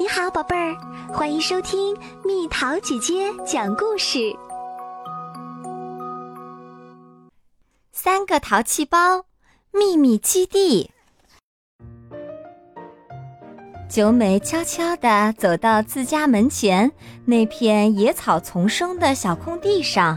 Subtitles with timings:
[0.00, 0.76] 你好，宝贝儿，
[1.12, 4.32] 欢迎收听蜜桃姐姐讲故事。
[7.90, 9.24] 三个淘气包
[9.72, 10.88] 秘密基地。
[13.88, 16.92] 九美悄悄地走到自家门前
[17.24, 20.16] 那片野草丛生的小空地上，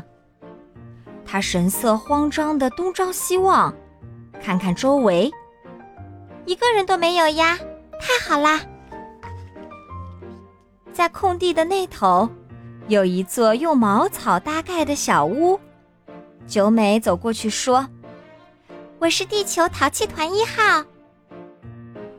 [1.26, 3.74] 她神色慌张地东张西望，
[4.40, 5.32] 看看周围，
[6.46, 7.58] 一个人都没有呀！
[8.00, 8.62] 太好啦！
[10.94, 12.30] 在空地的那头，
[12.88, 15.60] 有一座用茅草搭盖的小屋。
[16.48, 17.88] 九美走过去说
[19.00, 20.84] ：“我是地球淘气团一号。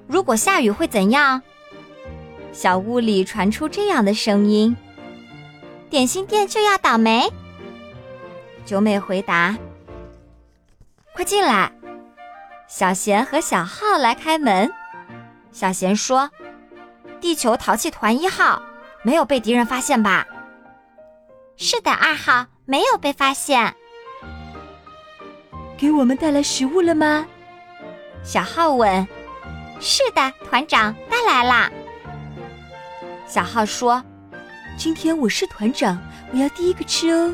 [0.06, 1.42] 如果下雨会怎样？”
[2.52, 4.74] 小屋里传出这样的声音
[5.90, 7.30] ：“点心店就要倒霉。”
[8.64, 9.56] 九美回答
[11.14, 11.70] ：“快进来。”
[12.68, 14.72] 小贤和小浩来开门。
[15.50, 16.30] 小贤说。
[17.22, 18.60] 地球淘气团一号
[19.04, 20.26] 没有被敌人发现吧？
[21.56, 23.72] 是的，二号没有被发现。
[25.78, 27.24] 给我们带来食物了吗？
[28.24, 29.06] 小浩问。
[29.78, 31.70] 是的，团长带来了。
[33.28, 34.02] 小浩说
[34.76, 35.96] ：“今天我是团长，
[36.32, 37.32] 我要第一个吃哦。”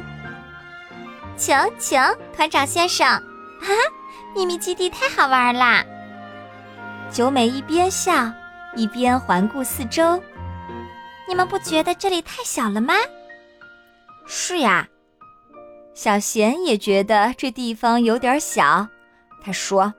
[1.35, 1.99] 请请，
[2.37, 3.07] 团长先生。
[3.07, 3.69] 啊，
[4.35, 5.83] 秘密基地太好玩啦！
[7.11, 8.31] 九美一边笑。
[8.79, 10.23] 一边环顾四周，
[11.27, 12.95] 你们不觉得这里太小了吗？
[14.25, 14.87] 是呀，
[15.95, 18.87] 小贤也觉得这地方有点小。
[19.43, 19.93] 他说：“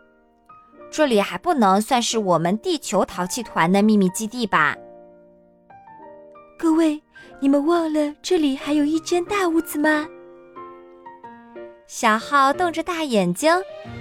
[0.90, 4.78] 这里还不能算是我们地球淘气团的秘密基地吧？”
[6.58, 7.04] 各位，
[7.42, 10.08] 你们忘了这里还有一间大屋子吗？
[11.86, 13.52] 小浩瞪着大眼睛，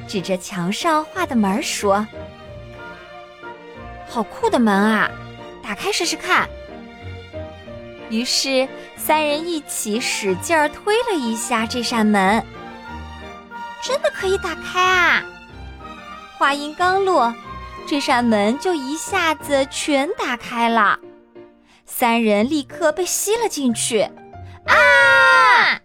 [0.07, 2.07] 指着墙上画的门说。
[4.09, 5.11] 好酷的门啊！
[5.63, 6.49] 打开试试看。
[8.09, 12.43] 于是三人一起使劲儿推了一下这扇门，
[13.83, 15.23] 真的可以打开啊！
[16.39, 17.35] 话音刚落，
[17.87, 20.99] 这扇门就一下子全打开了，
[21.85, 24.09] 三人立刻被吸了进去。
[24.65, 25.81] 啊！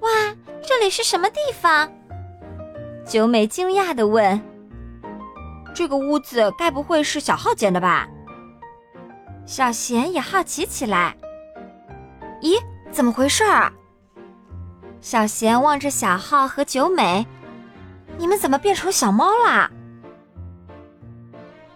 [0.00, 0.10] 哇，
[0.64, 1.92] 这里是什么地方？
[3.04, 4.40] 九美惊讶地问。
[5.74, 8.08] 这个屋子该不会是小浩建的吧？
[9.46, 11.16] 小贤也好奇起来。
[12.40, 12.60] 咦，
[12.90, 13.72] 怎么回事儿？
[15.00, 17.26] 小贤望着小浩和九美，
[18.18, 19.70] 你们怎么变成小猫啦？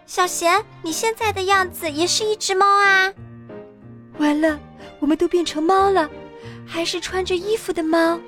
[0.07, 3.13] 小贤，你现在的样子也是一只猫啊！
[4.19, 4.61] 完了，
[5.01, 6.09] 我们都变成猫了，
[6.65, 8.19] 还是穿着衣服的猫。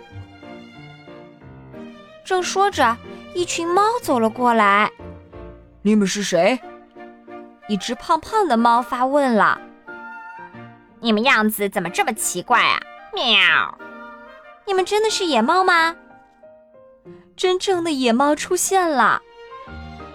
[2.25, 2.97] 正说着，
[3.35, 4.91] 一群猫走了过来。
[5.83, 6.61] 你们是谁？
[7.69, 9.61] 一只胖胖的猫发问了。
[11.00, 12.81] 你们样子怎么这么奇怪啊？
[13.12, 13.78] 喵！
[14.67, 15.94] 你们真的是野猫吗？
[17.37, 19.22] 真正的野猫出现了。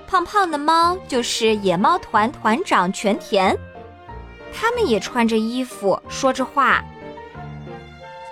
[0.08, 3.58] 胖胖的猫就是野猫团团长全田，
[4.54, 6.84] 他们也穿着衣服，说着话。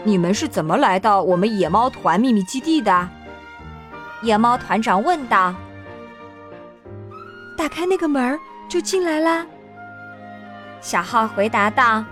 [0.04, 3.10] 你们是怎么来到我们野猫团秘密基地的？
[4.22, 5.56] 野猫团长问道。
[7.62, 9.46] 打开那个门儿就进来啦。
[10.80, 12.04] 小浩回答道：“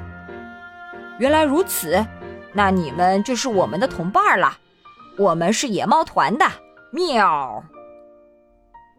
[1.17, 2.05] 原来如此，
[2.53, 4.55] 那你们就是我们的同伴了。
[5.17, 6.45] 我们是野猫团的。”
[6.93, 7.63] 喵。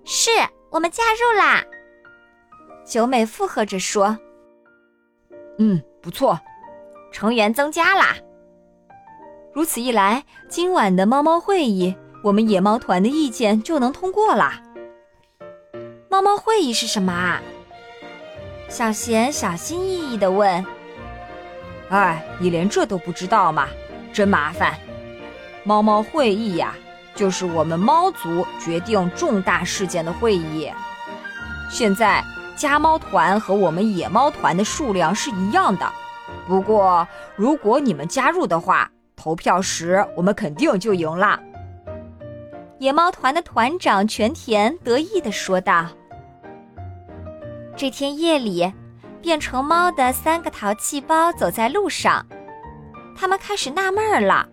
[0.04, 0.28] 是
[0.70, 1.62] 我们加入啦。
[2.84, 4.18] 九美附和着说
[5.58, 6.36] ：“嗯，不错，
[7.12, 8.16] 成员增加啦。
[9.54, 14.60] 如此一来，今晚的猫猫会议，我们野猫团的意见就能通过啦。”
[16.20, 17.40] 猫猫会议是什么啊？
[18.68, 20.62] 小贤小心翼翼地问。
[21.88, 23.68] “哎，你连这都不知道吗？
[24.12, 24.78] 真麻烦。
[25.64, 26.74] 猫猫会议呀，
[27.14, 30.70] 就是我们猫族决定重大事件的会议。
[31.70, 32.22] 现在
[32.54, 35.90] 家猫团和我们野猫团的数量是一样的，
[36.46, 41.40] 不过如果你们加入的话，投票时我们肯定就赢了。”
[42.78, 45.86] 野猫团的团长全田得意地说道。
[47.80, 48.70] 这天夜里，
[49.22, 52.26] 变成猫的三个淘气包走在路上，
[53.16, 54.46] 他们开始纳闷了：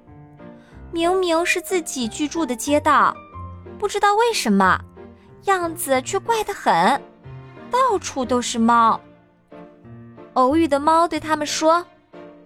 [0.93, 3.13] 明明是自己居住的街道，
[3.77, 4.79] 不知道为什么，
[5.43, 6.73] 样子却怪得很，
[7.69, 8.97] 到处都是猫。
[10.35, 11.85] 偶遇的猫对他们说：“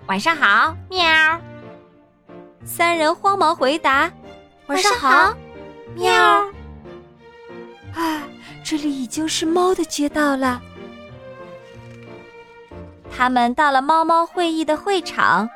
[0.09, 1.05] 晚上好，喵。”
[2.65, 4.11] 三人慌忙回答
[4.65, 5.31] ：“晚上好，
[5.93, 6.11] 喵。”
[7.93, 8.23] 啊，
[8.63, 10.59] 这里已经是猫的街道了。
[13.11, 15.49] 他们到了猫猫会议的会场，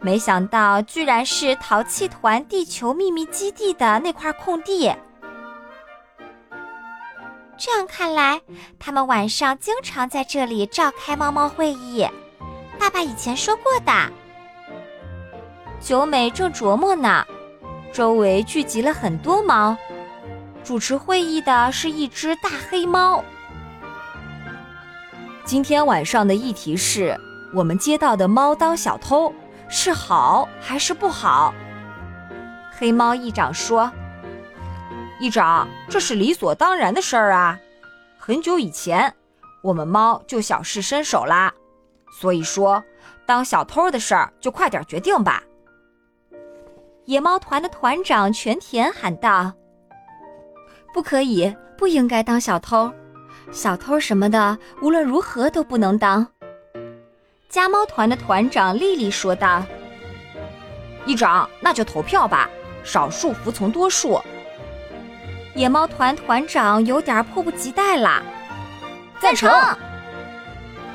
[0.00, 4.92] 没想到居然是淘气团地球秘密基地的那块空地。
[7.56, 8.40] 这样看来，
[8.78, 12.06] 他们晚上经常在这里召开猫猫会议。
[12.78, 13.92] 爸爸以前说过的。
[15.80, 17.24] 九美正琢磨呢，
[17.92, 19.76] 周围聚集了很多猫。
[20.64, 23.24] 主持会议的是一只大黑猫。
[25.44, 27.18] 今天晚上的议题是
[27.52, 29.32] 我们接到的猫当小偷
[29.68, 31.52] 是好还是不好？
[32.70, 33.90] 黑猫议长说。
[35.18, 37.58] 议长，这是理所当然的事儿啊！
[38.18, 39.12] 很久以前，
[39.62, 41.52] 我们猫就小试身手啦，
[42.20, 42.82] 所以说，
[43.26, 45.42] 当小偷的事儿就快点决定吧。
[47.04, 49.52] 野猫团的团长全田喊道
[50.94, 52.92] ：“不可以，不应该当小偷，
[53.52, 56.26] 小偷什么的，无论如何都不能当。”
[57.48, 59.62] 家猫团的团长丽丽说道
[61.04, 62.48] ：“议长，那就投票吧，
[62.82, 64.18] 少数服从多数。”
[65.54, 68.22] 野猫团团长有点迫不及待啦，
[69.20, 69.50] 赞成！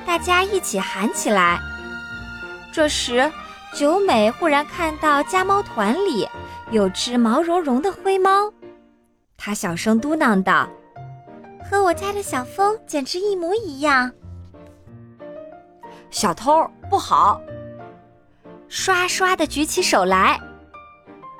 [0.04, 1.60] 大家一起喊起来。
[2.74, 3.32] 这时，
[3.74, 6.28] 九美忽然看到家猫团里
[6.72, 8.52] 有只毛茸茸的灰猫，
[9.38, 10.68] 她小声嘟囔道
[11.70, 14.12] ：“和我家的小风简直一模一样。”
[16.10, 17.42] 小偷不好，
[18.68, 20.40] 刷刷的举起手来。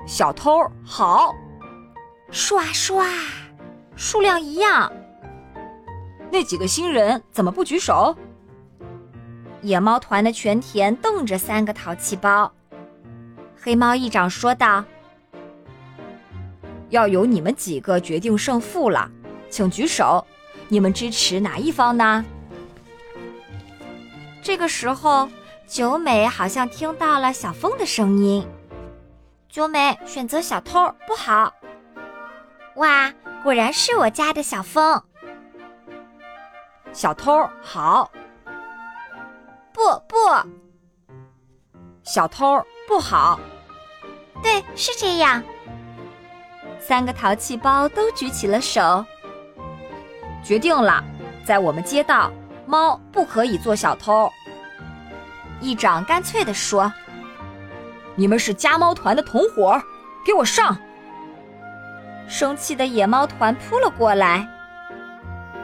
[0.06, 1.34] 小偷好。
[2.30, 3.06] 刷刷，
[3.96, 4.92] 数量一样。
[6.30, 8.14] 那几个新人怎么不举手？
[9.62, 12.52] 野猫团的全田瞪着三个淘气包。
[13.58, 14.84] 黑猫议长说道
[16.90, 19.10] ：“要由你们几个决定胜负了，
[19.50, 20.26] 请举手，
[20.68, 22.24] 你们支持哪一方呢？”
[24.42, 25.28] 这个时候，
[25.66, 28.46] 九美好像听到了小风的声音
[29.48, 31.52] ：“九美选择小偷不好。”
[32.76, 33.12] 哇，
[33.42, 35.02] 果然是我家的小风。
[36.92, 38.10] 小偷好，
[39.72, 40.16] 不不，
[42.02, 43.38] 小偷不好。
[44.42, 45.42] 对，是这样。
[46.80, 49.04] 三个淘气包都举起了手。
[50.42, 51.02] 决定了，
[51.44, 52.30] 在我们街道，
[52.66, 54.30] 猫不可以做小偷。
[55.60, 56.92] 议长干脆地说
[58.14, 59.80] ：“你们是家猫团的同伙，
[60.24, 60.78] 给我上！”
[62.28, 64.46] 生气的野猫团扑了过来，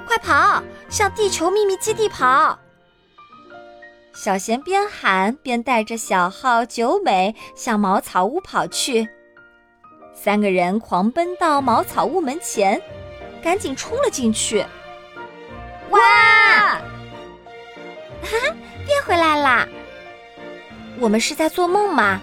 [0.06, 2.58] 快跑，向地球秘密基地跑！
[4.14, 9.08] 小贤边喊边带着小号九美向茅草屋跑去。
[10.14, 12.80] 三个人狂奔到茅草屋门前，
[13.44, 14.64] 赶紧冲了进去。
[15.90, 16.00] 哇！
[16.00, 16.80] 哈
[18.22, 18.56] 哈，
[18.86, 19.68] 变回来啦！
[20.98, 22.18] 我们是在做梦吗？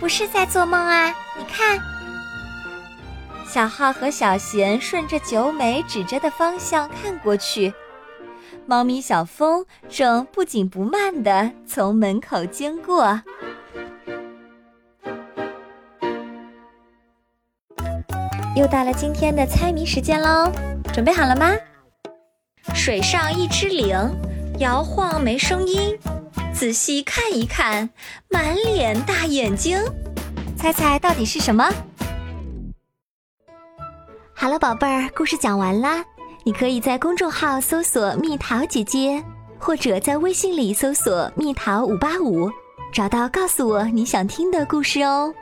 [0.00, 1.14] 不是在做梦啊！
[1.36, 1.78] 你看。
[3.46, 7.74] 小浩和小贤顺着九美指着的方向看过去，
[8.64, 13.20] 猫咪小风正不紧不慢的从门口经过。
[18.56, 20.50] 又到了今天的猜谜时间喽，
[20.92, 21.52] 准备好了吗？
[22.74, 24.10] 水上一只羚，
[24.58, 25.96] 摇晃没声音，
[26.52, 27.88] 仔细看一看，
[28.28, 29.78] 满脸大眼睛，
[30.56, 31.72] 猜猜到底是什么？
[34.34, 36.04] 好了，宝贝儿，故事讲完啦。
[36.42, 39.22] 你可以在公众号搜索“蜜桃姐姐”，
[39.60, 42.50] 或者在微信里搜索“蜜桃五八五”，
[42.92, 45.32] 找到告诉我你想听的故事哦。